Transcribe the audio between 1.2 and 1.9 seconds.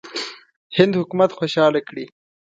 خوشاله